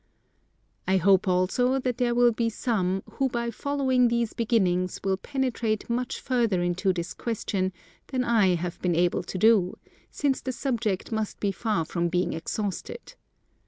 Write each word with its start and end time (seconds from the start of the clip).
I 0.87 0.97
hope 0.97 1.27
also 1.27 1.77
that 1.79 1.99
there 1.99 2.15
will 2.15 2.31
be 2.31 2.49
some 2.49 3.03
who 3.07 3.29
by 3.29 3.51
following 3.51 4.07
these 4.07 4.33
beginnings 4.33 4.99
will 5.03 5.15
penetrate 5.15 5.87
much 5.91 6.19
further 6.19 6.63
into 6.63 6.91
this 6.91 7.13
question 7.13 7.71
than 8.07 8.23
I 8.23 8.55
have 8.55 8.81
been 8.81 8.95
able 8.95 9.21
to 9.21 9.37
do, 9.37 9.77
since 10.09 10.41
the 10.41 10.53
subject 10.53 11.11
must 11.11 11.39
be 11.39 11.51
far 11.51 11.85
from 11.85 12.07
being 12.07 12.33
exhausted. 12.33 13.13